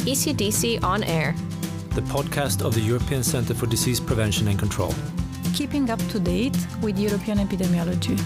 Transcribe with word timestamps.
ECDC 0.00 0.82
On 0.82 1.04
Air, 1.04 1.34
the 1.90 2.00
podcast 2.00 2.64
of 2.64 2.74
the 2.74 2.80
European 2.80 3.22
Centre 3.22 3.52
for 3.52 3.66
Disease 3.66 4.00
Prevention 4.00 4.48
and 4.48 4.58
Control. 4.58 4.94
Keeping 5.52 5.90
up 5.90 5.98
to 6.08 6.18
date 6.18 6.56
with 6.80 6.98
European 6.98 7.36
epidemiology. 7.36 8.18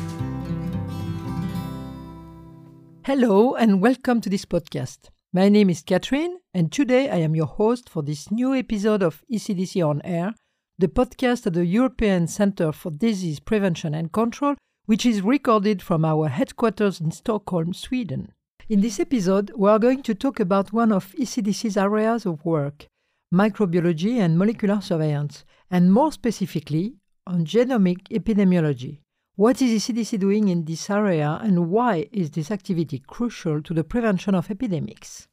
Hello, 3.04 3.56
and 3.56 3.82
welcome 3.82 4.20
to 4.20 4.30
this 4.30 4.44
podcast. 4.44 5.10
My 5.32 5.48
name 5.48 5.68
is 5.68 5.82
Catherine, 5.82 6.38
and 6.54 6.70
today 6.70 7.10
I 7.10 7.16
am 7.16 7.34
your 7.34 7.46
host 7.46 7.88
for 7.88 8.04
this 8.04 8.30
new 8.30 8.54
episode 8.54 9.02
of 9.02 9.24
ECDC 9.28 9.84
On 9.84 10.00
Air, 10.04 10.32
the 10.78 10.86
podcast 10.86 11.44
of 11.44 11.54
the 11.54 11.66
European 11.66 12.28
Centre 12.28 12.70
for 12.70 12.92
Disease 12.92 13.40
Prevention 13.40 13.94
and 13.94 14.12
Control, 14.12 14.54
which 14.86 15.04
is 15.04 15.22
recorded 15.22 15.82
from 15.82 16.04
our 16.04 16.28
headquarters 16.28 17.00
in 17.00 17.10
Stockholm, 17.10 17.74
Sweden. 17.74 18.32
In 18.66 18.80
this 18.80 18.98
episode, 18.98 19.52
we 19.54 19.68
are 19.68 19.78
going 19.78 20.02
to 20.04 20.14
talk 20.14 20.40
about 20.40 20.72
one 20.72 20.90
of 20.90 21.12
ECDC's 21.16 21.76
areas 21.76 22.24
of 22.24 22.42
work 22.46 22.86
microbiology 23.32 24.16
and 24.18 24.38
molecular 24.38 24.80
surveillance, 24.80 25.44
and 25.70 25.92
more 25.92 26.10
specifically, 26.10 26.94
on 27.26 27.44
genomic 27.44 28.08
epidemiology. 28.08 29.00
What 29.36 29.60
is 29.60 29.82
ECDC 29.82 30.18
doing 30.18 30.48
in 30.48 30.64
this 30.64 30.88
area, 30.88 31.38
and 31.42 31.68
why 31.68 32.08
is 32.10 32.30
this 32.30 32.50
activity 32.50 33.02
crucial 33.06 33.60
to 33.60 33.74
the 33.74 33.84
prevention 33.84 34.34
of 34.34 34.50
epidemics? 34.50 35.28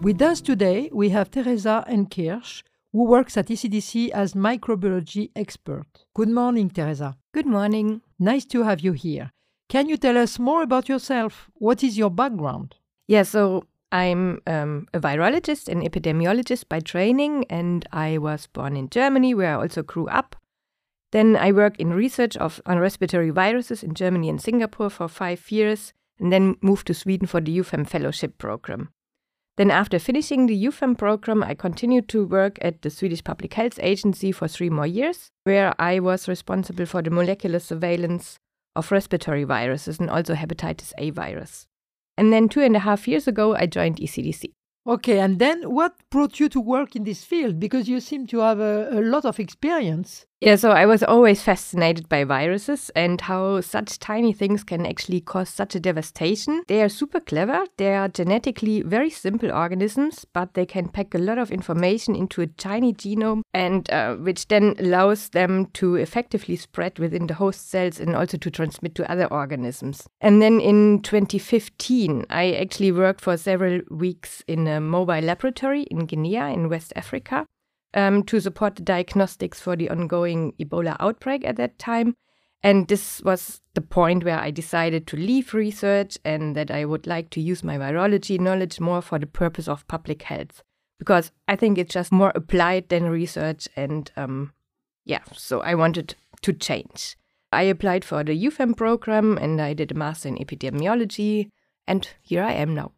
With 0.00 0.22
us 0.22 0.40
today, 0.40 0.90
we 0.92 1.08
have 1.08 1.28
Theresa 1.28 1.84
Enkirch, 1.88 2.62
who 2.92 3.04
works 3.04 3.36
at 3.36 3.48
ECDC 3.48 4.10
as 4.10 4.32
microbiology 4.32 5.30
expert. 5.34 5.86
Good 6.14 6.28
morning, 6.28 6.70
Theresa. 6.70 7.16
Good 7.34 7.46
morning. 7.46 8.00
Nice 8.16 8.44
to 8.46 8.62
have 8.62 8.78
you 8.78 8.92
here. 8.92 9.32
Can 9.68 9.88
you 9.88 9.96
tell 9.96 10.16
us 10.16 10.38
more 10.38 10.62
about 10.62 10.88
yourself? 10.88 11.50
What 11.54 11.82
is 11.82 11.98
your 11.98 12.10
background? 12.10 12.76
Yeah, 13.08 13.24
so 13.24 13.64
I'm 13.90 14.40
um, 14.46 14.86
a 14.94 15.00
virologist 15.00 15.68
and 15.68 15.82
epidemiologist 15.82 16.68
by 16.68 16.78
training, 16.78 17.46
and 17.50 17.84
I 17.92 18.18
was 18.18 18.46
born 18.46 18.76
in 18.76 18.90
Germany, 18.90 19.34
where 19.34 19.58
I 19.58 19.62
also 19.62 19.82
grew 19.82 20.06
up. 20.06 20.36
Then 21.10 21.36
I 21.36 21.50
worked 21.50 21.80
in 21.80 21.92
research 21.92 22.36
of 22.36 22.60
on 22.66 22.78
respiratory 22.78 23.30
viruses 23.30 23.82
in 23.82 23.94
Germany 23.94 24.28
and 24.28 24.40
Singapore 24.40 24.90
for 24.90 25.08
five 25.08 25.50
years, 25.50 25.92
and 26.20 26.32
then 26.32 26.56
moved 26.62 26.86
to 26.86 26.94
Sweden 26.94 27.26
for 27.26 27.40
the 27.40 27.58
EUPHEM 27.58 27.88
fellowship 27.88 28.38
program. 28.38 28.90
Then, 29.58 29.72
after 29.72 29.98
finishing 29.98 30.46
the 30.46 30.54
EUPHEM 30.66 30.96
program, 30.96 31.42
I 31.42 31.54
continued 31.54 32.08
to 32.10 32.24
work 32.24 32.58
at 32.62 32.82
the 32.82 32.90
Swedish 32.90 33.24
Public 33.24 33.54
Health 33.54 33.80
Agency 33.82 34.30
for 34.30 34.46
three 34.46 34.70
more 34.70 34.86
years, 34.86 35.32
where 35.42 35.74
I 35.80 35.98
was 35.98 36.28
responsible 36.28 36.86
for 36.86 37.02
the 37.02 37.10
molecular 37.10 37.58
surveillance 37.58 38.38
of 38.76 38.92
respiratory 38.92 39.42
viruses 39.42 39.98
and 39.98 40.08
also 40.08 40.34
hepatitis 40.34 40.92
A 40.98 41.10
virus. 41.10 41.66
And 42.16 42.32
then, 42.32 42.48
two 42.48 42.60
and 42.60 42.76
a 42.76 42.78
half 42.78 43.08
years 43.08 43.26
ago, 43.26 43.56
I 43.56 43.66
joined 43.66 43.96
ECDC. 43.96 44.52
Okay, 44.86 45.18
and 45.18 45.40
then 45.40 45.64
what 45.64 45.96
brought 46.08 46.38
you 46.38 46.48
to 46.50 46.60
work 46.60 46.94
in 46.94 47.02
this 47.02 47.24
field? 47.24 47.58
Because 47.58 47.88
you 47.88 47.98
seem 47.98 48.28
to 48.28 48.38
have 48.38 48.60
a, 48.60 48.88
a, 48.92 49.02
lot 49.02 49.24
of 49.24 49.40
experience. 49.40 50.24
Yeah, 50.40 50.54
so 50.54 50.70
I 50.70 50.86
was 50.86 51.02
always 51.02 51.42
fascinated 51.42 52.08
by 52.08 52.22
viruses 52.22 52.92
and 52.94 53.20
how 53.20 53.60
such 53.60 53.98
tiny 53.98 54.32
things 54.32 54.62
can 54.62 54.86
actually 54.86 55.20
cause 55.20 55.48
such 55.48 55.74
a 55.74 55.80
devastation. 55.80 56.62
They 56.68 56.80
are 56.80 56.88
super 56.88 57.18
clever. 57.18 57.64
They 57.76 57.96
are 57.96 58.06
genetically 58.06 58.82
very 58.82 59.10
simple 59.10 59.50
organisms, 59.50 60.24
but 60.32 60.54
they 60.54 60.64
can 60.64 60.90
pack 60.90 61.12
a 61.12 61.18
lot 61.18 61.38
of 61.38 61.50
information 61.50 62.14
into 62.14 62.40
a 62.40 62.46
tiny 62.46 62.94
genome, 62.94 63.42
and 63.52 63.90
uh, 63.90 64.14
which 64.14 64.46
then 64.46 64.76
allows 64.78 65.30
them 65.30 65.66
to 65.72 65.96
effectively 65.96 66.54
spread 66.54 67.00
within 67.00 67.26
the 67.26 67.34
host 67.34 67.68
cells 67.68 67.98
and 67.98 68.14
also 68.14 68.36
to 68.36 68.50
transmit 68.50 68.94
to 68.94 69.10
other 69.10 69.26
organisms. 69.26 70.06
And 70.20 70.40
then 70.40 70.60
in 70.60 71.02
2015, 71.02 72.26
I 72.30 72.52
actually 72.52 72.92
worked 72.92 73.22
for 73.22 73.36
several 73.36 73.80
weeks 73.90 74.44
in 74.46 74.68
a 74.68 74.80
mobile 74.80 75.20
laboratory 75.20 75.82
in 75.82 76.06
Guinea 76.06 76.36
in 76.36 76.68
West 76.68 76.92
Africa 76.94 77.44
um, 77.94 78.22
to 78.24 78.40
support 78.40 78.76
the 78.76 78.82
diagnostics 78.82 79.60
for 79.60 79.76
the 79.76 79.90
ongoing 79.90 80.52
Ebola 80.60 80.96
outbreak 81.00 81.44
at 81.44 81.56
that 81.56 81.78
time. 81.78 82.14
And 82.62 82.88
this 82.88 83.22
was 83.22 83.60
the 83.74 83.80
point 83.80 84.24
where 84.24 84.38
I 84.38 84.50
decided 84.50 85.06
to 85.08 85.16
leave 85.16 85.54
research 85.54 86.18
and 86.24 86.56
that 86.56 86.70
I 86.70 86.84
would 86.84 87.06
like 87.06 87.30
to 87.30 87.40
use 87.40 87.62
my 87.62 87.78
virology 87.78 88.38
knowledge 88.40 88.80
more 88.80 89.00
for 89.00 89.18
the 89.18 89.26
purpose 89.26 89.68
of 89.68 89.86
public 89.86 90.22
health. 90.22 90.62
Because 90.98 91.30
I 91.46 91.54
think 91.54 91.78
it's 91.78 91.94
just 91.94 92.10
more 92.10 92.32
applied 92.34 92.88
than 92.88 93.08
research. 93.08 93.68
And 93.76 94.10
um, 94.16 94.52
yeah, 95.04 95.22
so 95.32 95.60
I 95.60 95.76
wanted 95.76 96.16
to 96.42 96.52
change. 96.52 97.16
I 97.52 97.62
applied 97.62 98.04
for 98.04 98.24
the 98.24 98.36
EUPHEM 98.36 98.76
program 98.76 99.38
and 99.38 99.60
I 99.60 99.72
did 99.72 99.92
a 99.92 99.94
master 99.94 100.28
in 100.28 100.36
epidemiology. 100.36 101.50
And 101.86 102.08
here 102.20 102.42
I 102.42 102.52
am 102.54 102.74
now. 102.74 102.92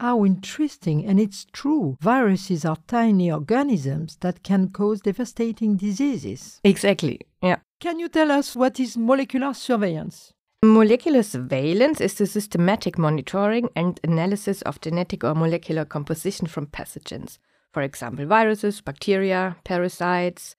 How 0.00 0.24
interesting, 0.24 1.04
and 1.04 1.20
it's 1.20 1.44
true. 1.52 1.98
Viruses 2.00 2.64
are 2.64 2.78
tiny 2.86 3.30
organisms 3.30 4.16
that 4.22 4.42
can 4.42 4.70
cause 4.70 5.02
devastating 5.02 5.76
diseases. 5.76 6.58
Exactly, 6.64 7.20
yeah. 7.42 7.56
Can 7.80 7.98
you 7.98 8.08
tell 8.08 8.32
us 8.32 8.56
what 8.56 8.80
is 8.80 8.96
molecular 8.96 9.52
surveillance? 9.52 10.32
Molecular 10.64 11.22
surveillance 11.22 12.00
is 12.00 12.14
the 12.14 12.26
systematic 12.26 12.96
monitoring 12.96 13.68
and 13.76 14.00
analysis 14.02 14.62
of 14.62 14.80
genetic 14.80 15.22
or 15.22 15.34
molecular 15.34 15.84
composition 15.84 16.46
from 16.46 16.68
pathogens, 16.68 17.36
for 17.70 17.82
example, 17.82 18.24
viruses, 18.24 18.80
bacteria, 18.80 19.56
parasites, 19.64 20.56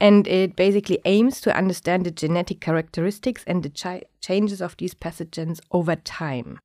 and 0.00 0.28
it 0.28 0.54
basically 0.54 1.00
aims 1.04 1.40
to 1.40 1.56
understand 1.56 2.06
the 2.06 2.12
genetic 2.12 2.60
characteristics 2.60 3.42
and 3.48 3.64
the 3.64 3.70
ch- 3.70 4.04
changes 4.20 4.62
of 4.62 4.76
these 4.76 4.94
pathogens 4.94 5.58
over 5.72 5.96
time. 5.96 6.60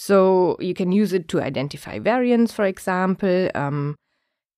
So 0.00 0.56
you 0.60 0.72
can 0.72 0.92
use 0.92 1.12
it 1.12 1.28
to 1.28 1.42
identify 1.42 1.98
variants, 1.98 2.54
for 2.54 2.64
example. 2.64 3.50
Um, 3.54 3.96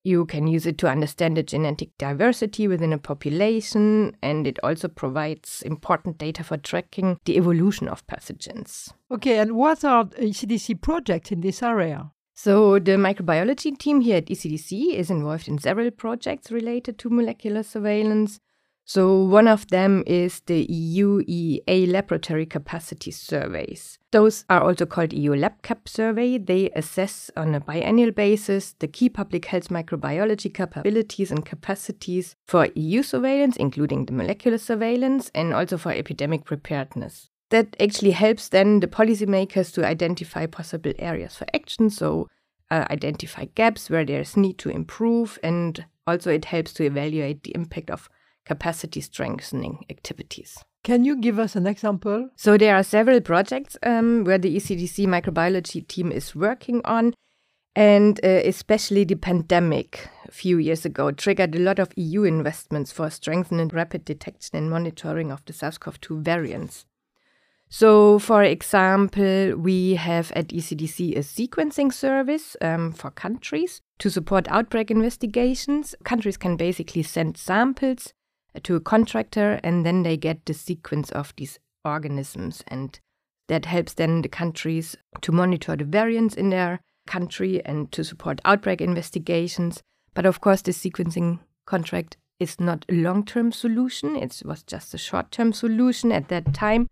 you 0.05 0.25
can 0.25 0.47
use 0.47 0.67
it 0.67 0.79
to 0.79 0.89
understand 0.89 1.37
the 1.37 1.43
genetic 1.43 1.89
diversity 1.99 2.69
within 2.69 2.93
a 2.93 2.99
population, 2.99 4.17
and 4.23 4.47
it 4.47 4.61
also 4.63 4.87
provides 4.87 5.61
important 5.63 6.19
data 6.19 6.45
for 6.45 6.59
tracking 6.59 7.19
the 7.25 7.37
evolution 7.37 7.89
of 7.89 8.07
pathogens. 8.07 8.93
Okay, 9.11 9.41
and 9.41 9.57
what 9.57 9.85
are 9.85 10.05
ECDC 10.05 10.81
projects 10.81 11.33
in 11.33 11.41
this 11.41 11.61
area? 11.61 12.13
So, 12.35 12.79
the 12.79 12.93
microbiology 12.93 13.77
team 13.77 14.01
here 14.01 14.19
at 14.19 14.27
ECDC 14.27 14.95
is 14.95 15.11
involved 15.11 15.49
in 15.49 15.59
several 15.59 15.91
projects 15.91 16.53
related 16.53 16.99
to 16.99 17.11
molecular 17.11 17.65
surveillance. 17.65 18.39
So, 18.85 19.23
one 19.23 19.47
of 19.47 19.69
them 19.69 20.03
is 20.07 20.41
the 20.41 20.65
EU 20.65 21.23
EEA 21.23 21.91
laboratory 21.91 22.47
capacity 22.47 23.13
surveys. 23.13 23.99
Those 24.11 24.45
are 24.51 24.61
also 24.61 24.87
called 24.87 25.13
EU 25.13 25.31
LabCap 25.31 25.89
survey. 25.89 26.37
They 26.37 26.69
assess 26.71 27.31
on 27.37 27.55
a 27.55 27.61
biennial 27.61 28.11
basis 28.11 28.73
the 28.73 28.89
key 28.89 29.09
public 29.09 29.47
health 29.47 29.69
microbiology 29.69 30.53
capabilities 30.53 31.31
and 31.31 31.47
capacities 31.47 32.35
for 32.47 32.69
EU 32.75 33.03
surveillance, 33.03 33.57
including 33.57 34.07
the 34.07 34.13
molecular 34.13 34.59
surveillance, 34.59 35.31
and 35.35 35.55
also 35.55 35.79
for 35.79 35.93
epidemic 35.93 36.45
preparedness. 36.45 37.31
That 37.51 37.77
actually 37.79 38.13
helps 38.13 38.49
then 38.49 38.81
the 38.81 38.89
policymakers 38.89 39.73
to 39.75 39.87
identify 39.87 40.47
possible 40.47 40.93
areas 40.99 41.37
for 41.37 41.47
action, 41.55 41.89
so 41.89 42.29
uh, 42.71 42.87
identify 42.91 43.45
gaps 43.55 43.89
where 43.89 44.05
there's 44.05 44.37
need 44.37 44.59
to 44.59 44.71
improve, 44.71 45.39
and 45.43 45.85
also 46.07 46.33
it 46.33 46.47
helps 46.47 46.73
to 46.75 46.85
evaluate 46.85 47.45
the 47.45 47.55
impact 47.55 47.91
of 47.91 48.09
capacity 48.45 49.01
strengthening 49.01 49.85
activities. 49.91 50.59
Can 50.85 51.05
you 51.05 51.17
give 51.17 51.39
us 51.39 51.55
an 51.55 51.67
example? 51.67 52.31
So, 52.35 52.59
there 52.59 52.75
are 52.75 52.83
several 52.83 53.21
projects 53.21 53.77
um, 53.85 54.25
where 54.25 54.39
the 54.39 54.57
ECDC 54.57 55.07
microbiology 55.07 55.87
team 55.87 56.11
is 56.11 56.35
working 56.35 56.81
on, 56.85 57.15
and 57.77 58.19
uh, 58.25 58.29
especially 58.45 59.05
the 59.05 59.15
pandemic 59.15 60.09
a 60.27 60.33
few 60.33 60.59
years 60.59 60.85
ago 60.85 61.13
triggered 61.13 61.55
a 61.55 61.61
lot 61.61 61.79
of 61.79 61.93
EU 61.97 62.25
investments 62.25 62.91
for 62.91 63.11
strengthening 63.11 63.69
rapid 63.69 64.05
detection 64.05 64.59
and 64.59 64.71
monitoring 64.71 65.31
of 65.31 65.45
the 65.45 65.53
SARS 65.53 65.79
CoV 65.79 66.01
2 66.01 66.21
variants. 66.21 66.85
So, 67.69 68.19
for 68.19 68.43
example, 68.43 69.57
we 69.57 69.95
have 69.95 70.31
at 70.33 70.49
ECDC 70.49 71.17
a 71.17 71.21
sequencing 71.21 71.91
service 71.91 72.55
um, 72.61 72.93
for 72.93 73.11
countries 73.11 73.81
to 73.99 74.11
support 74.11 74.47
outbreak 74.49 74.91
investigations. 74.91 75.95
Countries 76.05 76.37
can 76.37 76.57
basically 76.57 77.03
send 77.03 77.39
samples 77.39 78.13
to 78.63 78.77
a 78.77 78.81
contractor 78.81 79.61
and 79.63 79.85
then 79.85 80.03
they 80.03 80.17
get 80.17 80.45
the 80.47 80.55
sequence 80.55 81.11
of 81.11 81.33
these 81.37 81.59
organisms 81.85 82.63
and 82.69 83.01
that 83.49 83.67
helps 83.67 83.95
then 83.95 84.23
the 84.23 84.29
countries 84.29 84.97
to 85.21 85.33
monitor 85.33 85.77
the 85.77 85.85
variants 85.85 86.35
in 86.35 86.51
their 86.51 86.81
country 87.07 87.65
and 87.65 87.91
to 87.93 88.05
support 88.05 88.41
outbreak 88.45 88.81
investigations. 88.81 89.83
But 90.15 90.27
of 90.27 90.41
course 90.41 90.63
the 90.63 90.73
sequencing 90.73 91.41
contract 91.67 92.17
is 92.39 92.61
not 92.61 92.85
a 92.89 92.95
long-term 92.95 93.53
solution. 93.53 94.17
It 94.17 94.43
was 94.45 94.63
just 94.63 94.95
a 94.95 94.99
short-term 94.99 95.53
solution 95.53 96.13
at 96.13 96.29
that 96.29 96.53
time. 96.53 96.89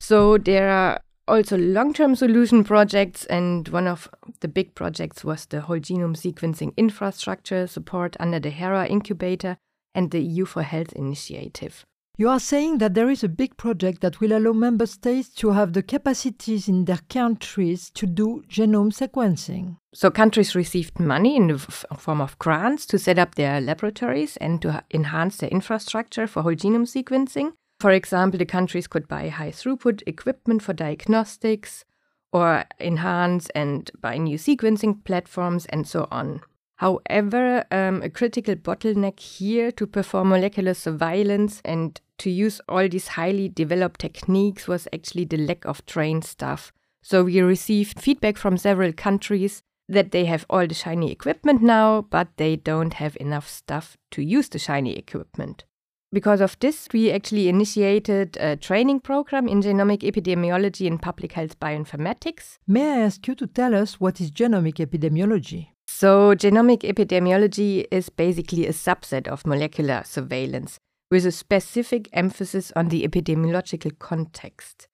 So 0.00 0.38
there 0.38 0.68
are 0.68 1.00
also 1.28 1.56
long 1.56 1.94
term 1.94 2.14
solution 2.14 2.64
projects, 2.64 3.24
and 3.26 3.68
one 3.68 3.86
of 3.86 4.08
the 4.40 4.48
big 4.48 4.74
projects 4.74 5.24
was 5.24 5.46
the 5.46 5.62
whole 5.62 5.78
genome 5.78 6.16
sequencing 6.16 6.76
infrastructure 6.76 7.66
support 7.66 8.16
under 8.20 8.40
the 8.40 8.50
HERA 8.50 8.86
incubator 8.86 9.56
and 9.94 10.10
the 10.10 10.26
EU4Health 10.38 10.92
initiative. 10.92 11.84
You 12.18 12.28
are 12.28 12.40
saying 12.40 12.78
that 12.78 12.92
there 12.92 13.08
is 13.08 13.24
a 13.24 13.28
big 13.28 13.56
project 13.56 14.02
that 14.02 14.20
will 14.20 14.36
allow 14.36 14.52
member 14.52 14.84
states 14.84 15.30
to 15.36 15.52
have 15.52 15.72
the 15.72 15.82
capacities 15.82 16.68
in 16.68 16.84
their 16.84 17.00
countries 17.08 17.90
to 17.94 18.06
do 18.06 18.44
genome 18.48 18.92
sequencing. 18.92 19.78
So, 19.94 20.10
countries 20.10 20.54
received 20.54 21.00
money 21.00 21.36
in 21.36 21.46
the 21.46 21.58
form 21.58 22.20
of 22.20 22.38
grants 22.38 22.84
to 22.86 22.98
set 22.98 23.18
up 23.18 23.34
their 23.34 23.62
laboratories 23.62 24.36
and 24.36 24.60
to 24.60 24.84
enhance 24.92 25.38
their 25.38 25.48
infrastructure 25.48 26.26
for 26.26 26.42
whole 26.42 26.54
genome 26.54 26.86
sequencing. 26.86 27.52
For 27.80 27.90
example, 27.90 28.38
the 28.38 28.46
countries 28.46 28.86
could 28.86 29.08
buy 29.08 29.28
high 29.28 29.50
throughput 29.50 30.02
equipment 30.06 30.62
for 30.62 30.74
diagnostics 30.74 31.84
or 32.30 32.64
enhance 32.78 33.48
and 33.50 33.90
buy 34.00 34.18
new 34.18 34.36
sequencing 34.36 35.02
platforms 35.04 35.64
and 35.66 35.88
so 35.88 36.06
on. 36.10 36.42
However, 36.76 37.64
um, 37.70 38.02
a 38.02 38.10
critical 38.10 38.56
bottleneck 38.56 39.20
here 39.20 39.70
to 39.72 39.86
perform 39.86 40.30
molecular 40.30 40.74
surveillance 40.74 41.60
and 41.64 42.00
to 42.18 42.30
use 42.30 42.60
all 42.68 42.88
these 42.88 43.08
highly 43.08 43.48
developed 43.48 44.00
techniques 44.00 44.66
was 44.66 44.88
actually 44.92 45.24
the 45.24 45.36
lack 45.36 45.64
of 45.64 45.84
trained 45.86 46.24
staff. 46.24 46.72
So 47.02 47.24
we 47.24 47.40
received 47.40 48.00
feedback 48.00 48.36
from 48.36 48.56
several 48.56 48.92
countries 48.92 49.62
that 49.88 50.12
they 50.12 50.24
have 50.24 50.46
all 50.48 50.66
the 50.66 50.74
shiny 50.74 51.10
equipment 51.10 51.62
now, 51.62 52.02
but 52.02 52.28
they 52.36 52.56
don't 52.56 52.94
have 52.94 53.16
enough 53.20 53.48
staff 53.48 53.96
to 54.12 54.22
use 54.22 54.48
the 54.48 54.58
shiny 54.58 54.96
equipment. 54.96 55.64
Because 56.12 56.40
of 56.40 56.58
this, 56.60 56.88
we 56.92 57.10
actually 57.10 57.48
initiated 57.48 58.36
a 58.36 58.56
training 58.56 59.00
program 59.00 59.48
in 59.48 59.62
genomic 59.62 60.00
epidemiology 60.00 60.86
and 60.86 61.00
public 61.00 61.32
health 61.32 61.58
bioinformatics. 61.58 62.58
May 62.66 62.92
I 62.92 62.98
ask 63.06 63.26
you 63.26 63.34
to 63.36 63.46
tell 63.46 63.74
us 63.74 63.98
what 63.98 64.20
is 64.20 64.30
genomic 64.30 64.74
epidemiology? 64.74 65.71
So, 65.86 66.34
genomic 66.34 66.80
epidemiology 66.80 67.86
is 67.90 68.08
basically 68.08 68.66
a 68.66 68.72
subset 68.72 69.28
of 69.28 69.46
molecular 69.46 70.02
surveillance 70.04 70.78
with 71.10 71.26
a 71.26 71.32
specific 71.32 72.08
emphasis 72.12 72.72
on 72.74 72.88
the 72.88 73.06
epidemiological 73.06 73.98
context 73.98 74.88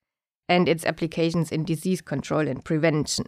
and 0.47 0.67
its 0.67 0.85
applications 0.85 1.51
in 1.51 1.63
disease 1.63 2.01
control 2.01 2.47
and 2.47 2.65
prevention. 2.65 3.25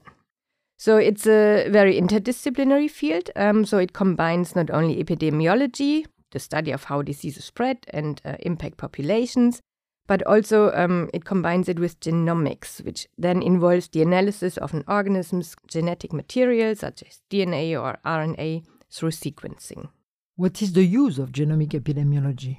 So, 0.77 0.97
it's 0.97 1.27
a 1.27 1.67
very 1.69 1.99
interdisciplinary 1.99 2.89
field. 2.89 3.29
Um, 3.35 3.65
so, 3.65 3.77
it 3.77 3.93
combines 3.93 4.55
not 4.55 4.69
only 4.69 5.03
epidemiology, 5.03 6.05
the 6.31 6.39
study 6.39 6.71
of 6.71 6.85
how 6.85 7.01
diseases 7.01 7.45
spread 7.45 7.85
and 7.89 8.21
uh, 8.25 8.35
impact 8.41 8.77
populations, 8.77 9.61
but 10.11 10.23
also 10.23 10.73
um, 10.73 11.09
it 11.13 11.23
combines 11.23 11.69
it 11.69 11.79
with 11.79 11.97
genomics, 12.01 12.83
which 12.83 13.07
then 13.17 13.41
involves 13.41 13.87
the 13.87 14.01
analysis 14.01 14.57
of 14.57 14.73
an 14.73 14.83
organism's 14.85 15.55
genetic 15.69 16.11
material, 16.11 16.75
such 16.75 17.01
as 17.03 17.21
DNA 17.29 17.81
or 17.81 17.97
RNA, 18.05 18.65
through 18.91 19.11
sequencing. 19.11 19.87
What 20.35 20.61
is 20.61 20.73
the 20.73 20.83
use 20.83 21.17
of 21.17 21.31
genomic 21.31 21.69
epidemiology? 21.69 22.57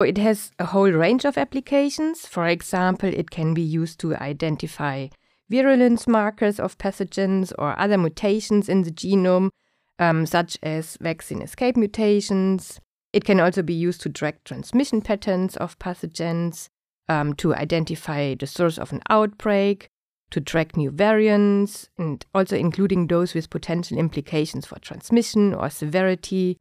It 0.00 0.16
has 0.16 0.52
a 0.58 0.64
whole 0.64 0.90
range 0.90 1.26
of 1.26 1.36
applications. 1.36 2.24
For 2.24 2.46
example, 2.46 3.10
it 3.12 3.30
can 3.30 3.52
be 3.52 3.60
used 3.60 4.00
to 4.00 4.16
identify 4.16 5.08
virulence 5.50 6.06
markers 6.06 6.58
of 6.58 6.78
pathogens 6.78 7.52
or 7.58 7.78
other 7.78 7.98
mutations 7.98 8.70
in 8.70 8.84
the 8.84 8.90
genome, 8.90 9.50
um, 9.98 10.24
such 10.24 10.56
as 10.62 10.96
vaccine 10.98 11.42
escape 11.42 11.76
mutations. 11.76 12.80
It 13.12 13.26
can 13.26 13.38
also 13.38 13.60
be 13.60 13.74
used 13.74 14.00
to 14.00 14.08
track 14.08 14.44
transmission 14.44 15.02
patterns 15.02 15.58
of 15.58 15.78
pathogens 15.78 16.70
um, 17.08 17.34
to 17.34 17.54
identify 17.54 18.34
the 18.34 18.46
source 18.46 18.78
of 18.78 18.92
an 18.92 19.02
outbreak, 19.08 19.88
to 20.30 20.40
track 20.40 20.76
new 20.76 20.90
variants, 20.90 21.88
and 21.98 22.24
also 22.34 22.56
including 22.56 23.06
those 23.06 23.34
with 23.34 23.50
potential 23.50 23.98
implications 23.98 24.66
for 24.66 24.78
transmission 24.78 25.54
or 25.54 25.70
severity, 25.70 26.56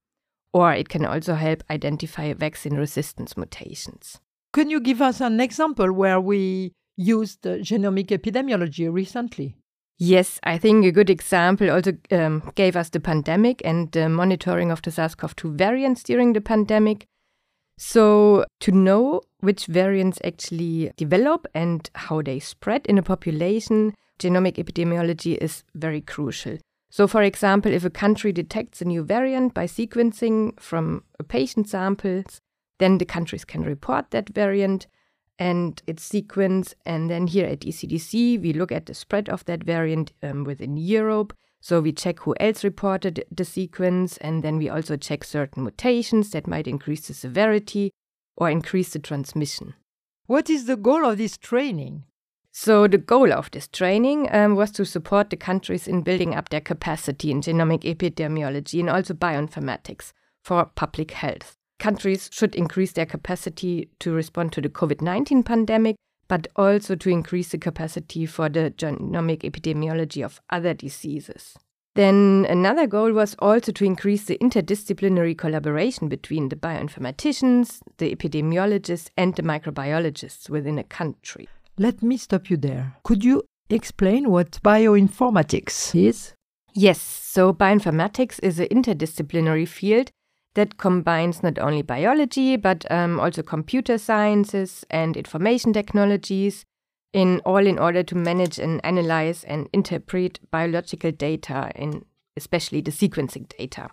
or 0.54 0.74
it 0.74 0.90
can 0.90 1.06
also 1.06 1.36
help 1.36 1.64
identify 1.70 2.32
vaccine 2.34 2.78
resistance 2.78 3.36
mutations. 3.36 4.20
Can 4.54 4.70
you 4.70 4.80
give 4.80 5.02
us 5.02 5.20
an 5.20 5.42
example 5.42 5.92
where 5.92 6.22
we 6.22 6.72
used 6.96 7.42
genomic 7.42 8.08
epidemiology 8.08 8.92
recently? 8.92 9.58
Yes, 9.98 10.40
I 10.44 10.58
think 10.58 10.86
a 10.86 10.92
good 10.92 11.10
example 11.10 11.72
also 11.72 11.94
um, 12.12 12.52
gave 12.56 12.76
us 12.76 12.90
the 12.90 13.00
pandemic 13.00 13.62
and 13.64 13.92
the 13.92 14.10
monitoring 14.10 14.72
of 14.72 14.82
the 14.82 14.92
SARS 14.92 15.16
CoV 15.16 15.36
2 15.36 15.54
variants 15.54 16.04
during 16.04 16.34
the 16.34 16.42
pandemic. 16.42 17.06
So, 17.78 18.46
to 18.62 18.72
know 18.72 19.22
which 19.40 19.66
variants 19.66 20.20
actually 20.24 20.92
develop 20.96 21.46
and 21.54 21.90
how 21.94 22.22
they 22.22 22.40
spread 22.40 22.86
in 22.88 22.98
a 22.98 23.04
population, 23.04 23.94
genomic 24.18 24.56
epidemiology 24.56 25.38
is 25.38 25.64
very 25.74 26.02
crucial. 26.02 26.58
So, 26.90 27.08
for 27.08 27.22
example, 27.22 27.74
if 27.74 27.84
a 27.84 27.90
country 27.90 28.32
detects 28.32 28.82
a 28.82 28.86
new 28.86 29.04
variant 29.04 29.54
by 29.54 29.66
sequencing 29.66 30.58
from 30.60 31.04
a 31.20 31.24
patient 31.24 31.68
samples, 31.68 32.40
then 32.80 32.98
the 32.98 33.06
countries 33.06 33.44
can 33.44 33.64
report 33.64 34.12
that 34.12 34.30
variant 34.30 34.88
and 35.38 35.82
its 35.88 36.04
sequence. 36.04 36.74
And 36.86 37.10
then 37.10 37.28
here 37.28 37.46
at 37.46 37.62
ECDC, 37.62 38.42
we 38.42 38.54
look 38.54 38.72
at 38.72 38.86
the 38.86 38.94
spread 38.94 39.30
of 39.30 39.46
that 39.46 39.64
variant 39.64 40.14
um, 40.24 40.44
within 40.44 40.78
Europe 40.78 41.34
so 41.66 41.82
we 41.82 41.94
check 41.94 42.20
who 42.20 42.36
else 42.40 42.64
reported 42.64 43.26
the 43.32 43.44
sequence, 43.44 44.18
and 44.18 44.44
then 44.44 44.60
we 44.60 44.70
also 44.70 44.98
check 44.98 45.24
certain 45.24 45.64
mutations 45.64 46.30
that 46.30 46.46
might 46.46 46.68
increase 46.68 47.08
the 47.08 47.16
severity 47.16 47.90
or 48.38 48.52
increase 48.52 48.94
the 48.94 49.00
transmission. 49.00 49.74
What 50.28 50.48
is 50.48 50.68
the 50.68 50.76
goal 50.76 51.04
of 51.04 51.18
this 51.18 51.40
training? 51.40 52.04
So, 52.52 52.88
the 52.88 53.00
goal 53.00 53.34
of 53.34 53.50
this 53.50 53.68
training 53.68 54.30
um, 54.32 54.54
was 54.54 54.70
to 54.74 54.86
support 54.86 55.32
the 55.32 55.38
countries 55.38 55.88
in 55.88 56.04
building 56.04 56.36
up 56.36 56.50
their 56.50 56.62
capacity 56.62 57.32
in 57.32 57.42
genomic 57.42 57.82
epidemiology 57.82 58.80
and 58.80 58.90
also 58.92 59.16
bioinformatics 59.16 60.14
for 60.44 60.66
public 60.76 61.14
health. 61.14 61.58
Countries 61.80 62.30
should 62.32 62.56
increase 62.56 62.94
their 62.94 63.06
capacity 63.06 63.90
to 64.00 64.14
respond 64.14 64.54
to 64.54 64.62
the 64.62 64.70
COVID 64.70 65.02
19 65.02 65.44
pandemic 65.44 65.96
but 66.28 66.48
also 66.56 66.96
to 66.96 67.10
increase 67.10 67.50
the 67.50 67.58
capacity 67.58 68.26
for 68.26 68.50
the 68.50 68.72
genomic 68.78 69.42
epidemiology 69.42 70.24
of 70.24 70.42
other 70.50 70.74
diseases. 70.74 71.56
Then 71.96 72.46
another 72.50 72.88
goal 72.88 73.14
was 73.14 73.36
also 73.40 73.72
to 73.72 73.86
increase 73.86 74.26
the 74.26 74.38
interdisciplinary 74.40 75.38
collaboration 75.38 76.10
between 76.10 76.50
the 76.50 76.58
bioinformaticians, 76.58 77.80
the 77.98 78.14
epidemiologists, 78.14 79.10
and 79.16 79.34
the 79.36 79.44
microbiologists 79.44 80.50
within 80.50 80.78
a 80.78 80.84
country. 80.84 81.48
Let 81.78 82.04
me 82.04 82.18
stop 82.18 82.50
you 82.50 82.58
there. 82.58 82.98
Could 83.04 83.24
you 83.24 83.44
explain 83.70 84.30
what 84.30 84.60
bioinformatics 84.62 85.96
is? 85.96 86.34
Yes, 86.74 87.00
so 87.00 87.54
bioinformatics 87.54 88.42
is 88.44 88.60
an 88.60 88.68
interdisciplinary 88.68 89.66
field 89.66 90.12
that 90.56 90.78
combines 90.78 91.44
not 91.44 91.60
only 91.60 91.82
biology 91.82 92.56
but 92.56 92.90
um, 92.92 93.20
also 93.20 93.44
computer 93.44 93.98
sciences 93.98 94.86
and 94.90 95.16
information 95.16 95.72
technologies 95.72 96.66
in 97.14 97.40
all 97.46 97.66
in 97.66 97.80
order 97.80 98.04
to 98.04 98.16
manage 98.16 98.60
and 98.60 98.84
analyze 98.84 99.44
and 99.46 99.70
interpret 99.72 100.40
biological 100.52 101.12
data 101.12 101.72
especially 102.36 102.82
the 102.82 102.92
sequencing 102.92 103.48
data. 103.58 103.90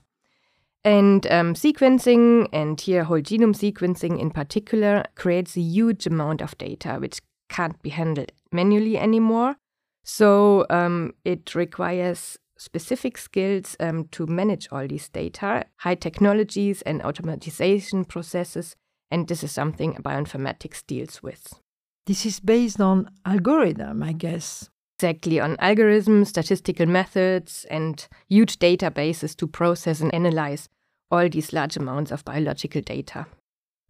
And 0.84 1.26
um, 1.28 1.54
sequencing 1.54 2.48
and 2.52 2.80
here 2.80 3.04
whole 3.04 3.20
genome 3.20 3.54
sequencing 3.54 4.18
in 4.18 4.30
particular 4.30 5.04
creates 5.14 5.56
a 5.56 5.60
huge 5.60 6.06
amount 6.06 6.42
of 6.42 6.58
data 6.58 6.94
which 6.94 7.20
can't 7.48 7.80
be 7.82 7.90
handled 7.90 8.32
manually 8.50 8.98
anymore. 8.98 9.56
So 10.02 10.66
um, 10.70 11.14
it 11.24 11.54
requires 11.54 12.38
specific 12.62 13.18
skills 13.18 13.76
um, 13.80 14.06
to 14.12 14.26
manage 14.26 14.68
all 14.70 14.86
these 14.86 15.08
data, 15.08 15.64
high 15.78 15.96
technologies 15.96 16.80
and 16.82 17.02
automatization 17.02 18.06
processes, 18.06 18.76
and 19.10 19.28
this 19.28 19.42
is 19.42 19.52
something 19.52 19.94
bioinformatics 19.94 20.86
deals 20.86 21.22
with. 21.22 21.60
This 22.06 22.24
is 22.24 22.40
based 22.40 22.80
on 22.80 23.10
algorithm, 23.24 24.02
I 24.02 24.12
guess. 24.12 24.68
Exactly, 24.98 25.40
on 25.40 25.56
algorithms, 25.56 26.28
statistical 26.28 26.86
methods, 26.86 27.66
and 27.70 28.06
huge 28.28 28.58
databases 28.58 29.36
to 29.36 29.48
process 29.48 30.00
and 30.00 30.14
analyze 30.14 30.68
all 31.10 31.28
these 31.28 31.52
large 31.52 31.76
amounts 31.76 32.12
of 32.12 32.24
biological 32.24 32.80
data. 32.80 33.26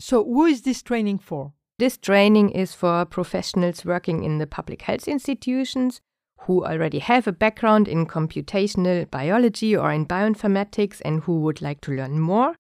So, 0.01 0.25
who 0.25 0.47
is 0.47 0.63
this 0.63 0.83
training 0.83 1.19
for? 1.19 1.53
This 1.79 1.99
training 1.99 2.51
is 2.51 2.75
for 2.75 3.05
professionals 3.05 3.85
working 3.85 4.25
in 4.25 4.39
the 4.39 4.47
public 4.47 4.83
health 4.83 5.07
institutions 5.07 6.01
who 6.43 6.65
already 6.65 6.99
have 6.99 7.27
a 7.27 7.33
background 7.33 7.89
in 7.89 8.07
computational 8.07 9.09
biology 9.11 9.77
or 9.77 9.93
in 9.93 10.07
bioinformatics 10.07 11.01
and 11.05 11.23
who 11.23 11.41
would 11.41 11.63
like 11.63 11.81
to 11.83 11.93
learn 11.93 12.19
more, 12.19 12.55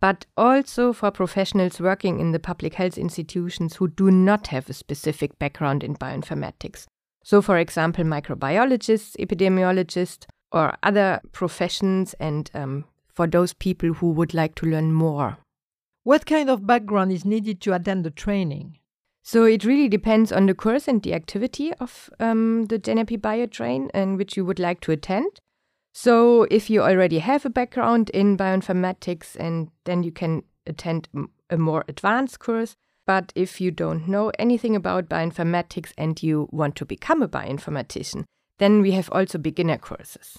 but 0.00 0.26
also 0.36 0.92
for 0.92 1.10
professionals 1.10 1.80
working 1.80 2.18
in 2.18 2.32
the 2.32 2.40
public 2.40 2.74
health 2.74 2.98
institutions 2.98 3.76
who 3.76 3.88
do 3.88 4.10
not 4.10 4.48
have 4.48 4.68
a 4.68 4.72
specific 4.72 5.38
background 5.38 5.84
in 5.84 5.94
bioinformatics. 5.94 6.86
So, 7.22 7.40
for 7.40 7.58
example, 7.58 8.04
microbiologists, 8.04 9.16
epidemiologists, 9.16 10.26
or 10.50 10.74
other 10.82 11.20
professions, 11.30 12.14
and 12.14 12.50
um, 12.54 12.84
for 13.08 13.26
those 13.26 13.52
people 13.52 13.92
who 13.94 14.10
would 14.10 14.34
like 14.34 14.54
to 14.56 14.66
learn 14.66 14.92
more. 14.92 15.38
What 16.02 16.26
kind 16.26 16.50
of 16.50 16.66
background 16.66 17.12
is 17.12 17.24
needed 17.24 17.60
to 17.62 17.74
attend 17.74 18.04
the 18.04 18.10
training? 18.10 18.78
So 19.22 19.44
it 19.44 19.64
really 19.64 19.88
depends 19.88 20.32
on 20.32 20.46
the 20.46 20.54
course 20.54 20.88
and 20.88 21.02
the 21.02 21.14
activity 21.14 21.72
of 21.74 22.10
um, 22.18 22.66
the 22.66 22.78
GenEpiBioTrain 22.78 23.90
and 23.94 24.18
which 24.18 24.36
you 24.36 24.44
would 24.44 24.58
like 24.58 24.80
to 24.82 24.92
attend. 24.92 25.38
So 25.94 26.46
if 26.50 26.70
you 26.70 26.82
already 26.82 27.18
have 27.18 27.44
a 27.44 27.50
background 27.50 28.10
in 28.10 28.36
bioinformatics, 28.36 29.36
and 29.36 29.68
then 29.84 30.02
you 30.02 30.10
can 30.10 30.42
attend 30.66 31.08
a 31.50 31.58
more 31.58 31.84
advanced 31.86 32.40
course. 32.40 32.74
But 33.06 33.32
if 33.34 33.60
you 33.60 33.70
don't 33.70 34.08
know 34.08 34.32
anything 34.38 34.74
about 34.74 35.08
bioinformatics 35.08 35.92
and 35.98 36.22
you 36.22 36.48
want 36.50 36.76
to 36.76 36.86
become 36.86 37.22
a 37.22 37.28
bioinformatician, 37.28 38.24
then 38.58 38.80
we 38.80 38.92
have 38.92 39.10
also 39.12 39.38
beginner 39.38 39.76
courses. 39.76 40.38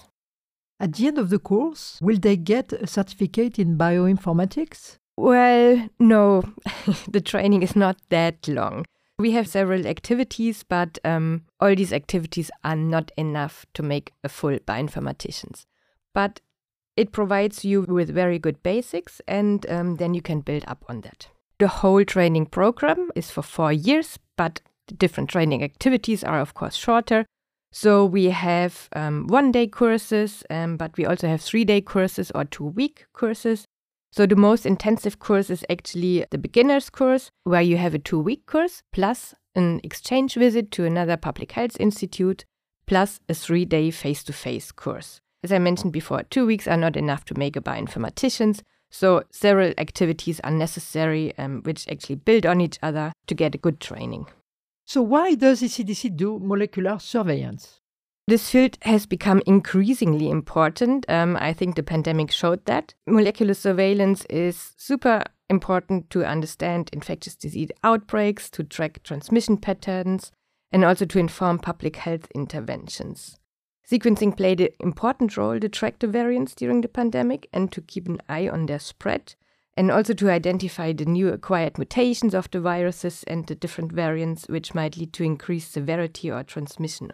At 0.79 0.93
the 0.93 1.07
end 1.07 1.17
of 1.17 1.29
the 1.29 1.39
course, 1.39 1.99
will 2.01 2.17
they 2.17 2.35
get 2.37 2.73
a 2.73 2.87
certificate 2.87 3.59
in 3.59 3.77
bioinformatics? 3.77 4.97
Well, 5.15 5.89
no, 5.99 6.43
the 7.07 7.21
training 7.21 7.63
is 7.63 7.75
not 7.75 7.97
that 8.09 8.47
long. 8.47 8.85
We 9.19 9.31
have 9.31 9.47
several 9.47 9.85
activities, 9.85 10.63
but 10.63 10.97
um, 11.05 11.43
all 11.59 11.75
these 11.75 11.93
activities 11.93 12.49
are 12.63 12.75
not 12.75 13.11
enough 13.15 13.65
to 13.75 13.83
make 13.83 14.13
a 14.23 14.29
full 14.29 14.57
bioinformaticians. 14.57 15.65
But 16.15 16.41
it 16.97 17.11
provides 17.11 17.63
you 17.63 17.81
with 17.81 18.09
very 18.09 18.39
good 18.39 18.61
basics, 18.63 19.21
and 19.27 19.69
um, 19.69 19.95
then 19.97 20.13
you 20.13 20.21
can 20.21 20.41
build 20.41 20.63
up 20.67 20.83
on 20.89 21.01
that. 21.01 21.27
The 21.59 21.67
whole 21.67 22.03
training 22.03 22.47
program 22.47 23.11
is 23.15 23.29
for 23.29 23.43
four 23.43 23.71
years, 23.71 24.17
but 24.35 24.61
different 24.97 25.29
training 25.29 25.63
activities 25.63 26.23
are, 26.23 26.39
of 26.39 26.53
course, 26.53 26.75
shorter. 26.75 27.25
So 27.71 28.05
we 28.05 28.25
have 28.25 28.89
um, 28.95 29.27
one 29.27 29.51
day 29.51 29.67
courses, 29.67 30.43
um, 30.49 30.77
but 30.77 30.97
we 30.97 31.05
also 31.05 31.27
have 31.27 31.41
three 31.41 31.65
day 31.65 31.81
courses 31.81 32.31
or 32.35 32.45
two 32.45 32.65
week 32.65 33.05
courses. 33.13 33.65
So 34.15 34.27
the 34.27 34.35
most 34.35 34.67
intensive 34.67 35.17
course 35.17 35.49
is 35.49 35.65
actually 35.71 36.23
the 36.29 36.37
beginner's 36.37 36.91
course, 36.91 37.31
where 37.45 37.63
you 37.63 37.77
have 37.77 37.95
a 37.95 37.99
two 37.99 38.19
week 38.19 38.45
course 38.45 38.83
plus 38.91 39.33
an 39.55 39.81
exchange 39.83 40.35
visit 40.35 40.69
to 40.73 40.85
another 40.85 41.17
public 41.17 41.53
health 41.53 41.75
institute, 41.79 42.45
plus 42.85 43.19
a 43.27 43.33
three 43.33 43.65
day 43.65 43.89
face 43.89 44.23
to 44.25 44.31
face 44.31 44.71
course. 44.71 45.19
As 45.43 45.51
I 45.51 45.57
mentioned 45.57 45.93
before, 45.93 46.21
two 46.29 46.45
weeks 46.45 46.67
are 46.67 46.77
not 46.77 46.95
enough 46.95 47.25
to 47.25 47.39
make 47.39 47.55
a 47.55 47.61
bioinformatician, 47.61 48.61
so 48.91 49.23
several 49.31 49.73
activities 49.79 50.39
are 50.43 50.51
necessary, 50.51 51.35
um, 51.39 51.63
which 51.63 51.87
actually 51.89 52.17
build 52.17 52.45
on 52.45 52.61
each 52.61 52.77
other 52.83 53.13
to 53.25 53.33
get 53.33 53.55
a 53.55 53.57
good 53.57 53.79
training. 53.79 54.27
So, 54.85 55.01
why 55.01 55.33
does 55.33 55.63
ECDC 55.63 56.15
do 56.15 56.37
molecular 56.37 56.99
surveillance? 56.99 57.79
This 58.25 58.49
field 58.49 58.77
has 58.83 59.05
become 59.05 59.41
increasingly 59.45 60.29
important. 60.29 61.05
Um, 61.09 61.37
I 61.41 61.51
think 61.51 61.75
the 61.75 61.83
pandemic 61.83 62.31
showed 62.31 62.65
that. 62.65 62.93
Molecular 63.05 63.53
surveillance 63.53 64.25
is 64.29 64.73
super 64.77 65.23
important 65.49 66.09
to 66.11 66.25
understand 66.25 66.89
infectious 66.93 67.35
disease 67.35 67.69
outbreaks, 67.83 68.49
to 68.51 68.63
track 68.63 69.03
transmission 69.03 69.57
patterns, 69.57 70.31
and 70.71 70.85
also 70.85 71.05
to 71.05 71.19
inform 71.19 71.59
public 71.59 71.97
health 71.97 72.29
interventions. 72.33 73.37
Sequencing 73.89 74.37
played 74.37 74.61
an 74.61 74.69
important 74.79 75.35
role 75.35 75.59
to 75.59 75.67
track 75.67 75.99
the 75.99 76.07
variants 76.07 76.55
during 76.55 76.79
the 76.79 76.87
pandemic 76.87 77.49
and 77.51 77.71
to 77.73 77.81
keep 77.81 78.07
an 78.07 78.21
eye 78.29 78.47
on 78.47 78.67
their 78.67 78.79
spread 78.79 79.35
and 79.75 79.91
also 79.91 80.13
to 80.13 80.29
identify 80.29 80.93
the 80.93 81.05
new 81.05 81.29
acquired 81.29 81.77
mutations 81.77 82.33
of 82.33 82.49
the 82.51 82.61
viruses 82.61 83.23
and 83.23 83.47
the 83.47 83.55
different 83.55 83.91
variants 83.91 84.47
which 84.47 84.75
might 84.75 84.97
lead 84.97 85.11
to 85.13 85.23
increased 85.23 85.73
severity 85.73 86.31
or 86.31 86.43
transmission. 86.43 87.11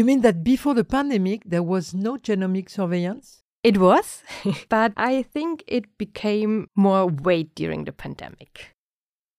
You 0.00 0.06
mean 0.06 0.22
that 0.22 0.42
before 0.42 0.72
the 0.72 0.82
pandemic 0.82 1.42
there 1.44 1.62
was 1.62 1.92
no 1.92 2.16
genomic 2.16 2.70
surveillance? 2.70 3.42
It 3.62 3.76
was, 3.76 4.22
but 4.70 4.94
I 4.96 5.22
think 5.22 5.62
it 5.66 5.98
became 5.98 6.68
more 6.74 7.06
weight 7.06 7.54
during 7.54 7.84
the 7.84 7.92
pandemic. 7.92 8.74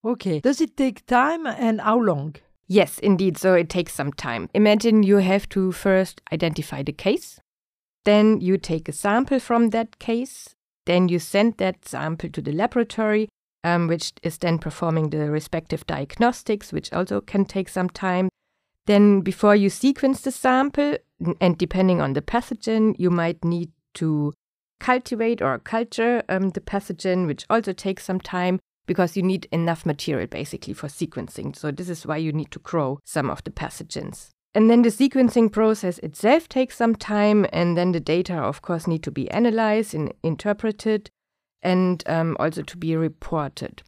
Okay. 0.05 0.39
Does 0.39 0.61
it 0.61 0.77
take 0.77 1.03
time 1.07 1.47
and 1.47 1.81
how 1.81 1.97
long? 1.97 2.35
Yes, 2.67 2.99
indeed. 2.99 3.39
So 3.39 3.55
it 3.55 3.69
takes 3.69 3.95
some 3.95 4.13
time. 4.13 4.51
Imagine 4.53 5.01
you 5.01 5.17
have 5.17 5.49
to 5.49 5.71
first 5.71 6.21
identify 6.31 6.83
the 6.83 6.93
case, 6.93 7.39
then 8.05 8.39
you 8.39 8.59
take 8.59 8.87
a 8.87 8.93
sample 8.93 9.39
from 9.39 9.71
that 9.71 9.97
case, 9.97 10.53
then 10.85 11.09
you 11.09 11.17
send 11.17 11.57
that 11.57 11.87
sample 11.87 12.29
to 12.29 12.39
the 12.39 12.51
laboratory, 12.51 13.29
um, 13.63 13.87
which 13.87 14.13
is 14.21 14.37
then 14.37 14.59
performing 14.59 15.09
the 15.09 15.31
respective 15.31 15.87
diagnostics, 15.87 16.71
which 16.71 16.93
also 16.93 17.19
can 17.19 17.45
take 17.45 17.67
some 17.67 17.89
time. 17.89 18.29
Then, 18.87 19.21
before 19.21 19.55
you 19.55 19.69
sequence 19.69 20.21
the 20.21 20.31
sample, 20.31 20.97
and 21.39 21.57
depending 21.57 22.01
on 22.01 22.13
the 22.13 22.21
pathogen, 22.21 22.95
you 22.97 23.09
might 23.09 23.43
need 23.45 23.71
to 23.95 24.33
cultivate 24.79 25.41
or 25.41 25.59
culture 25.59 26.23
um, 26.29 26.49
the 26.49 26.61
pathogen, 26.61 27.27
which 27.27 27.45
also 27.49 27.73
takes 27.73 28.03
some 28.03 28.19
time 28.19 28.59
because 28.87 29.15
you 29.15 29.21
need 29.21 29.47
enough 29.51 29.85
material 29.85 30.27
basically 30.27 30.73
for 30.73 30.87
sequencing. 30.87 31.55
So, 31.55 31.71
this 31.71 31.89
is 31.89 32.05
why 32.05 32.17
you 32.17 32.31
need 32.31 32.51
to 32.51 32.59
grow 32.59 32.99
some 33.05 33.29
of 33.29 33.43
the 33.43 33.51
pathogens. 33.51 34.29
And 34.53 34.69
then 34.69 34.81
the 34.81 34.89
sequencing 34.89 35.51
process 35.51 35.97
itself 35.99 36.49
takes 36.49 36.75
some 36.75 36.95
time, 36.95 37.45
and 37.53 37.77
then 37.77 37.93
the 37.93 38.01
data, 38.01 38.35
of 38.35 38.61
course, 38.61 38.87
need 38.87 39.03
to 39.03 39.11
be 39.11 39.29
analyzed 39.31 39.93
and 39.93 40.13
interpreted 40.23 41.09
and 41.61 42.03
um, 42.07 42.35
also 42.39 42.63
to 42.63 42.77
be 42.77 42.95
reported. 42.95 43.83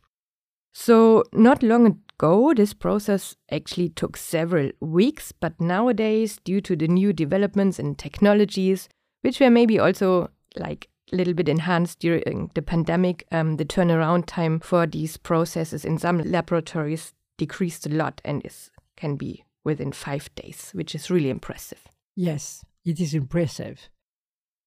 So, 0.74 1.24
not 1.34 1.62
long 1.62 2.00
ago, 2.16 2.54
this 2.54 2.74
process 2.74 3.36
actually 3.52 3.90
took 3.90 4.18
several 4.18 4.72
weeks, 4.80 5.32
but 5.32 5.60
nowadays, 5.60 6.40
due 6.44 6.62
to 6.62 6.76
the 6.76 6.88
new 6.88 7.14
developments 7.14 7.80
in 7.80 7.96
technologies, 7.96 8.90
which 9.22 9.40
were 9.40 9.50
maybe 9.50 9.80
also 9.80 10.30
like 10.56 10.90
a 11.12 11.16
little 11.16 11.34
bit 11.34 11.50
enhanced 11.50 12.00
during 12.00 12.52
the 12.56 12.62
pandemic, 12.62 13.26
um, 13.32 13.58
the 13.58 13.66
turnaround 13.66 14.26
time 14.26 14.60
for 14.60 14.86
these 14.86 15.18
processes 15.18 15.86
in 15.86 15.98
some 15.98 16.20
laboratories 16.20 17.14
decreased 17.38 17.86
a 17.86 17.90
lot 17.90 18.22
and 18.24 18.46
is, 18.46 18.70
can 18.96 19.16
be 19.16 19.44
within 19.64 19.92
five 19.92 20.34
days, 20.36 20.72
which 20.74 20.94
is 20.96 21.10
really 21.10 21.30
impressive. 21.30 21.84
Yes, 22.16 22.64
it 22.86 23.00
is 23.00 23.14
impressive. 23.14 23.90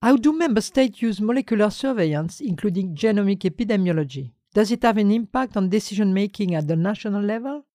How 0.03 0.17
do 0.17 0.33
member 0.33 0.61
states 0.61 1.01
use 1.01 1.21
molecular 1.21 1.71
surveillance, 1.71 2.41
including 2.41 2.95
genomic 2.95 3.39
epidemiology? 3.41 4.33
Does 4.57 4.73
it 4.73 4.85
have 4.85 4.97
an 4.97 5.11
impact 5.11 5.55
on 5.59 5.69
decision 5.69 6.15
making 6.15 6.55
at 6.55 6.67
the 6.67 6.77
national 6.77 7.21
level? 7.21 7.67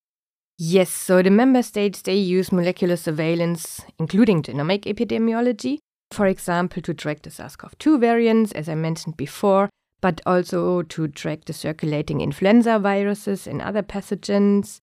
Yes, 0.58 0.90
so 0.90 1.22
the 1.22 1.30
member 1.30 1.62
states 1.62 2.02
they 2.02 2.16
use 2.16 2.52
molecular 2.52 2.96
surveillance, 2.96 3.82
including 4.00 4.42
genomic 4.42 4.86
epidemiology, 4.86 5.78
for 6.10 6.26
example, 6.26 6.82
to 6.82 6.96
track 6.96 7.22
the 7.22 7.30
SARS-CoV-2 7.30 8.00
variants, 8.00 8.52
as 8.54 8.68
I 8.68 8.74
mentioned 8.74 9.16
before, 9.16 9.70
but 10.02 10.22
also 10.26 10.82
to 10.82 11.08
track 11.08 11.46
the 11.46 11.54
circulating 11.54 12.20
influenza 12.20 12.80
viruses 12.80 13.46
and 13.46 13.62
other 13.62 13.84
pathogens, 13.84 14.80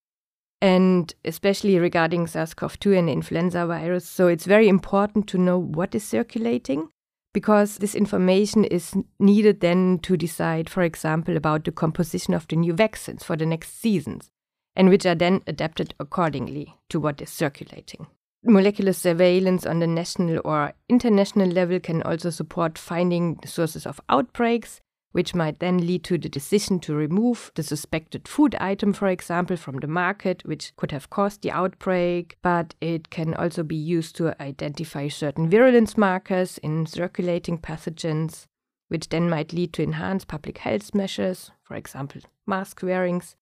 and 0.63 1.13
especially 1.25 1.81
regarding 1.81 2.29
SARS 2.29 2.55
CoV 2.55 2.79
2 2.79 2.93
and 2.93 3.11
influenza 3.11 3.67
virus. 3.67 4.09
So 4.09 4.29
it's 4.29 4.47
very 4.47 4.69
important 4.69 5.27
to 5.31 5.39
know 5.39 5.59
what 5.59 5.97
is 5.97 6.05
circulating 6.05 6.91
because 7.39 7.77
this 7.77 7.95
information 7.95 8.65
is 8.65 8.97
needed 9.21 9.61
then 9.61 9.97
to 10.01 10.17
decide, 10.17 10.69
for 10.69 10.83
example, 10.83 11.37
about 11.37 11.63
the 11.63 11.71
composition 11.71 12.35
of 12.35 12.49
the 12.49 12.57
new 12.57 12.73
vaccines 12.73 13.23
for 13.23 13.37
the 13.37 13.47
next 13.47 13.81
seasons, 13.81 14.29
and 14.75 14.89
which 14.89 15.07
are 15.07 15.15
then 15.15 15.41
adapted 15.47 15.95
accordingly 16.01 16.75
to 16.89 16.99
what 16.99 17.23
is 17.23 17.31
circulating. 17.31 18.09
Molecular 18.43 18.93
surveillance 18.93 19.65
on 19.65 19.79
the 19.79 19.87
national 19.87 20.41
or 20.45 20.73
international 20.89 21.49
level 21.49 21.79
can 21.79 22.03
also 22.03 22.31
support 22.31 22.77
finding 22.77 23.39
sources 23.47 23.87
of 23.87 24.01
outbreaks 24.09 24.81
which 25.13 25.35
might 25.35 25.59
then 25.59 25.79
lead 25.87 26.05
to 26.05 26.19
the 26.19 26.29
decision 26.29 26.79
to 26.81 26.95
remove 26.95 27.51
the 27.55 27.63
suspected 27.63 28.29
food 28.29 28.55
item, 28.57 28.93
for 28.93 29.09
example, 29.09 29.57
from 29.57 29.77
the 29.77 29.87
market, 29.87 30.43
which 30.45 30.73
could 30.77 30.91
have 30.91 31.11
caused 31.11 31.43
the 31.43 31.51
outbreak. 31.51 32.37
But 32.43 32.75
it 32.81 33.11
can 33.11 33.35
also 33.35 33.63
be 33.63 33.77
used 33.77 34.17
to 34.17 34.41
identify 34.43 35.09
certain 35.09 35.49
virulence 35.49 35.97
markers 35.97 36.59
in 36.59 36.87
circulating 36.87 37.59
pathogens, 37.59 38.47
which 38.89 39.09
then 39.09 39.31
might 39.31 39.53
lead 39.53 39.73
to 39.75 39.83
enhanced 39.83 40.29
public 40.29 40.59
health 40.59 40.95
measures, 40.95 41.51
for 41.63 41.75
example, 41.75 42.21
mask 42.47 42.83
wearings. 42.83 43.37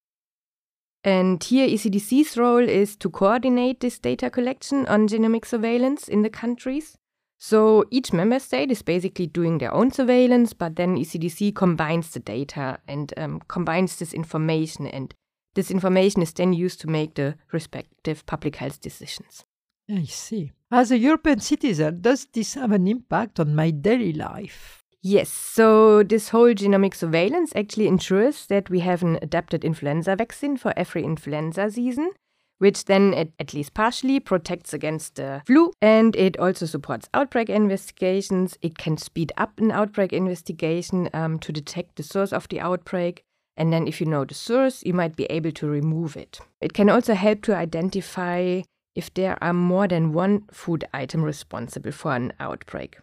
And 1.02 1.42
here, 1.42 1.68
ECDC's 1.68 2.36
role 2.36 2.68
is 2.68 2.96
to 2.96 3.10
coordinate 3.10 3.80
this 3.80 3.98
data 3.98 4.28
collection 4.28 4.86
on 4.86 5.06
genomic 5.06 5.44
surveillance 5.44 6.08
in 6.08 6.22
the 6.22 6.30
countries 6.30 6.98
so 7.38 7.84
each 7.90 8.12
member 8.12 8.38
state 8.38 8.70
is 8.70 8.82
basically 8.82 9.26
doing 9.26 9.58
their 9.58 9.72
own 9.72 9.90
surveillance, 9.90 10.52
but 10.52 10.76
then 10.76 10.96
ECDC 10.96 11.54
combines 11.54 12.10
the 12.10 12.20
data 12.20 12.78
and 12.88 13.12
um, 13.16 13.40
combines 13.48 13.96
this 13.96 14.14
information, 14.14 14.86
and 14.86 15.14
this 15.54 15.70
information 15.70 16.22
is 16.22 16.32
then 16.32 16.52
used 16.52 16.80
to 16.80 16.88
make 16.88 17.14
the 17.14 17.36
respective 17.52 18.24
public 18.26 18.56
health 18.56 18.80
decisions. 18.80 19.44
I 19.90 20.04
see. 20.04 20.52
As 20.70 20.90
a 20.90 20.98
European 20.98 21.40
citizen, 21.40 22.00
does 22.00 22.26
this 22.32 22.54
have 22.54 22.72
an 22.72 22.88
impact 22.88 23.38
on 23.38 23.54
my 23.54 23.70
daily 23.70 24.12
life? 24.12 24.82
Yes, 25.02 25.28
so 25.28 26.02
this 26.02 26.30
whole 26.30 26.52
genomic 26.54 26.94
surveillance 26.94 27.52
actually 27.54 27.86
ensures 27.86 28.46
that 28.46 28.68
we 28.68 28.80
have 28.80 29.02
an 29.02 29.18
adapted 29.22 29.64
influenza 29.64 30.16
vaccine 30.16 30.56
for 30.56 30.72
every 30.76 31.04
influenza 31.04 31.70
season 31.70 32.10
which 32.58 32.86
then 32.86 33.14
at, 33.38 33.54
least 33.54 33.74
partially 33.74 34.20
protects 34.20 34.72
against 34.72 35.16
the 35.16 35.42
flu 35.46 35.72
and 35.82 36.16
it 36.16 36.38
also 36.38 36.66
supports 36.66 37.08
outbreak 37.12 37.50
investigations. 37.50 38.56
It 38.62 38.78
can 38.78 38.96
speed 38.96 39.32
up 39.36 39.58
an 39.58 39.70
outbreak 39.70 40.12
investigation 40.12 41.10
um, 41.12 41.38
to 41.40 41.52
detect 41.52 41.96
the 41.96 42.02
source 42.02 42.32
of 42.32 42.48
the 42.48 42.60
outbreak 42.60 43.24
And 43.56 43.72
then, 43.72 43.86
if 43.86 44.00
you 44.00 44.06
know 44.06 44.24
the 44.24 44.34
source, 44.34 44.82
you 44.84 44.92
might 44.92 45.16
be 45.16 45.24
able 45.24 45.52
to 45.52 45.66
remove 45.66 46.16
it. 46.16 46.40
It 46.60 46.74
can 46.74 46.90
also 46.90 47.14
help 47.14 47.42
to 47.42 47.56
identify 47.56 48.62
if 48.94 49.12
there 49.14 49.42
are 49.42 49.52
more 49.52 49.88
than 49.88 50.12
one 50.12 50.44
food 50.50 50.84
item 50.92 51.22
responsible 51.22 51.92
for 51.92 52.14
an 52.14 52.32
outbreak. 52.38 52.98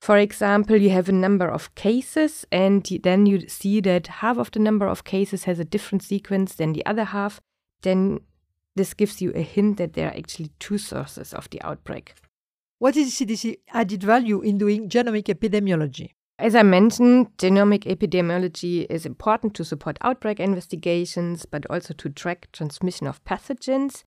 For 0.00 0.18
example, 0.18 0.76
you 0.76 0.90
have 0.90 1.08
a 1.08 1.12
number 1.12 1.48
of 1.48 1.74
cases, 1.74 2.46
and 2.50 2.86
then 3.02 3.26
you 3.26 3.48
see 3.48 3.80
that 3.82 4.06
half 4.06 4.38
of 4.38 4.50
the 4.50 4.58
number 4.58 4.86
of 4.86 5.04
cases 5.04 5.44
has 5.44 5.58
a 5.58 5.64
different 5.64 6.02
sequence 6.02 6.54
than 6.54 6.72
the 6.72 6.84
other 6.86 7.04
half. 7.04 7.40
Then 7.82 8.20
this 8.76 8.94
gives 8.94 9.22
you 9.22 9.32
a 9.34 9.42
hint 9.42 9.78
that 9.78 9.92
there 9.92 10.08
are 10.08 10.16
actually 10.16 10.50
two 10.58 10.78
sources 10.78 11.32
of 11.32 11.48
the 11.50 11.62
outbreak. 11.62 12.14
What 12.78 12.96
is 12.96 13.14
CDC 13.14 13.58
added 13.72 14.02
value 14.02 14.40
in 14.40 14.58
doing 14.58 14.88
genomic 14.88 15.24
epidemiology? 15.24 16.10
As 16.38 16.56
I 16.56 16.64
mentioned, 16.64 17.28
genomic 17.38 17.84
epidemiology 17.84 18.86
is 18.90 19.06
important 19.06 19.54
to 19.54 19.64
support 19.64 19.96
outbreak 20.00 20.40
investigations, 20.40 21.46
but 21.46 21.64
also 21.70 21.94
to 21.94 22.10
track 22.10 22.48
transmission 22.52 23.06
of 23.06 23.24
pathogens. 23.24 24.02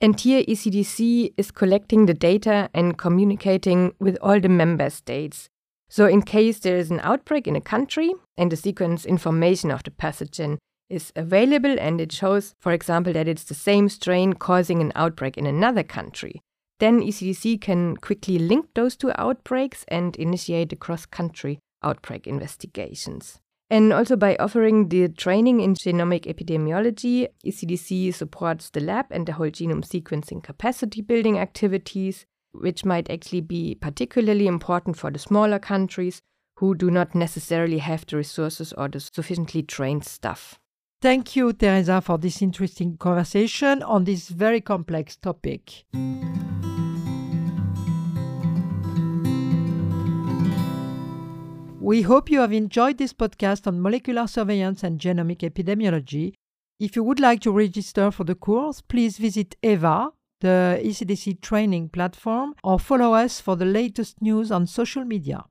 And 0.00 0.18
here, 0.18 0.42
ECDC 0.42 1.34
is 1.36 1.52
collecting 1.52 2.06
the 2.06 2.14
data 2.14 2.70
and 2.74 2.98
communicating 2.98 3.94
with 4.00 4.18
all 4.20 4.40
the 4.40 4.48
member 4.48 4.90
states. 4.90 5.48
So, 5.88 6.06
in 6.06 6.22
case 6.22 6.58
there 6.58 6.76
is 6.76 6.90
an 6.90 7.00
outbreak 7.02 7.46
in 7.46 7.54
a 7.54 7.60
country 7.60 8.14
and 8.36 8.50
the 8.50 8.56
sequence 8.56 9.04
information 9.04 9.70
of 9.70 9.84
the 9.84 9.90
pathogen 9.90 10.58
is 10.90 11.12
available 11.16 11.76
and 11.78 12.00
it 12.00 12.12
shows, 12.12 12.54
for 12.58 12.72
example, 12.72 13.12
that 13.12 13.28
it's 13.28 13.44
the 13.44 13.54
same 13.54 13.88
strain 13.88 14.34
causing 14.34 14.80
an 14.80 14.92
outbreak 14.94 15.38
in 15.38 15.46
another 15.46 15.82
country, 15.82 16.42
then 16.80 17.00
ECDC 17.00 17.60
can 17.60 17.96
quickly 17.96 18.38
link 18.38 18.66
those 18.74 18.96
two 18.96 19.12
outbreaks 19.16 19.84
and 19.88 20.16
initiate 20.16 20.70
the 20.70 20.76
cross 20.76 21.06
country 21.06 21.58
outbreak 21.82 22.26
investigations. 22.26 23.38
And 23.72 23.92
also 23.92 24.16
by 24.16 24.34
offering 24.36 24.88
the 24.88 25.08
training 25.08 25.60
in 25.60 25.74
genomic 25.74 26.26
epidemiology, 26.26 27.28
ECDC 27.46 28.12
supports 28.12 28.70
the 28.70 28.80
lab 28.80 29.06
and 29.10 29.26
the 29.26 29.34
whole 29.34 29.50
genome 29.50 29.86
sequencing 29.86 30.42
capacity 30.42 31.02
building 31.02 31.38
activities, 31.38 32.26
which 32.52 32.84
might 32.84 33.08
actually 33.08 33.42
be 33.42 33.76
particularly 33.76 34.48
important 34.48 34.96
for 34.96 35.12
the 35.12 35.20
smaller 35.20 35.60
countries 35.60 36.20
who 36.56 36.74
do 36.74 36.90
not 36.90 37.14
necessarily 37.14 37.78
have 37.78 38.04
the 38.06 38.16
resources 38.16 38.72
or 38.72 38.88
the 38.88 38.98
sufficiently 38.98 39.62
trained 39.62 40.04
staff. 40.04 40.58
Thank 41.02 41.34
you, 41.34 41.54
Theresa, 41.54 42.02
for 42.02 42.18
this 42.18 42.42
interesting 42.42 42.98
conversation 42.98 43.82
on 43.82 44.04
this 44.04 44.28
very 44.28 44.60
complex 44.60 45.16
topic. 45.16 45.86
We 51.80 52.02
hope 52.02 52.30
you 52.30 52.40
have 52.40 52.52
enjoyed 52.52 52.98
this 52.98 53.14
podcast 53.14 53.66
on 53.66 53.80
molecular 53.80 54.26
surveillance 54.26 54.84
and 54.84 55.00
genomic 55.00 55.38
epidemiology. 55.38 56.34
If 56.78 56.96
you 56.96 57.02
would 57.02 57.18
like 57.18 57.40
to 57.40 57.50
register 57.50 58.10
for 58.10 58.24
the 58.24 58.34
course, 58.34 58.82
please 58.82 59.16
visit 59.16 59.56
EVA, 59.62 60.10
the 60.40 60.82
ECDC 60.84 61.40
training 61.40 61.88
platform, 61.88 62.54
or 62.62 62.78
follow 62.78 63.14
us 63.14 63.40
for 63.40 63.56
the 63.56 63.64
latest 63.64 64.20
news 64.20 64.52
on 64.52 64.66
social 64.66 65.06
media. 65.06 65.46